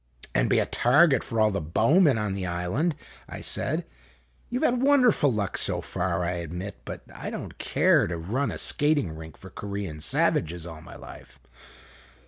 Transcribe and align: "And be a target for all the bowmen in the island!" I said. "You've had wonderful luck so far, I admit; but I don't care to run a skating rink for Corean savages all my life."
"And 0.33 0.49
be 0.49 0.57
a 0.57 0.65
target 0.65 1.23
for 1.23 1.39
all 1.39 1.51
the 1.51 1.61
bowmen 1.61 2.17
in 2.17 2.33
the 2.33 2.47
island!" 2.47 2.95
I 3.29 3.41
said. 3.41 3.85
"You've 4.49 4.63
had 4.63 4.81
wonderful 4.81 5.31
luck 5.31 5.59
so 5.59 5.79
far, 5.79 6.25
I 6.25 6.31
admit; 6.31 6.77
but 6.85 7.01
I 7.13 7.29
don't 7.29 7.59
care 7.59 8.07
to 8.07 8.17
run 8.17 8.49
a 8.49 8.57
skating 8.57 9.15
rink 9.15 9.37
for 9.37 9.51
Corean 9.51 9.99
savages 9.99 10.65
all 10.65 10.81
my 10.81 10.95
life." 10.95 11.37